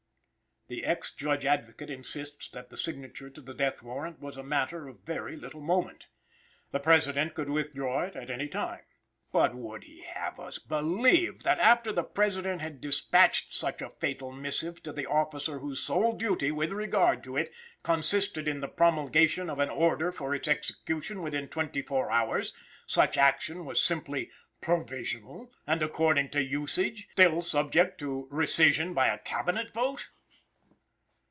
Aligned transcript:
The 0.67 0.85
ex 0.85 1.13
Judge 1.13 1.45
Advocate 1.45 1.89
insists 1.89 2.47
that 2.51 2.69
the 2.69 2.77
signature 2.77 3.29
to 3.29 3.41
the 3.41 3.53
death 3.53 3.83
warrant 3.83 4.21
was 4.21 4.37
a 4.37 4.43
matter 4.43 4.87
of 4.87 5.01
very 5.01 5.35
little 5.35 5.59
moment. 5.59 6.07
The 6.71 6.79
President 6.79 7.33
could 7.33 7.49
withdraw 7.49 8.03
it 8.03 8.15
at 8.15 8.29
any 8.31 8.47
time. 8.47 8.79
But 9.33 9.53
would 9.53 9.83
he 9.83 9.99
have 10.03 10.39
us 10.39 10.59
believe 10.59 11.43
that, 11.43 11.59
after 11.59 11.91
the 11.91 12.05
President 12.05 12.61
had 12.61 12.79
dispatched 12.79 13.53
such 13.53 13.81
a 13.81 13.89
fatal 13.89 14.31
missive 14.31 14.81
to 14.83 14.93
the 14.93 15.05
officer 15.05 15.59
whose 15.59 15.81
sole 15.83 16.13
duty, 16.13 16.53
with 16.53 16.71
regard 16.71 17.21
to 17.25 17.35
it, 17.35 17.51
consisted 17.83 18.47
in 18.47 18.61
the 18.61 18.69
promulgation 18.69 19.49
of 19.49 19.59
an 19.59 19.69
order 19.69 20.09
for 20.09 20.33
its 20.33 20.47
execution 20.47 21.21
within 21.21 21.49
twenty 21.49 21.81
four 21.81 22.09
hours, 22.09 22.53
such 22.87 23.17
action 23.17 23.65
was 23.65 23.83
simply 23.83 24.31
provisional 24.61 25.51
and, 25.67 25.83
according 25.83 26.29
to 26.29 26.41
usage, 26.41 27.09
still 27.11 27.41
subject 27.41 27.97
to 27.99 28.29
rescission 28.31 28.93
by 28.93 29.07
a 29.07 29.17
Cabinet 29.19 29.73
vote? 29.73 30.07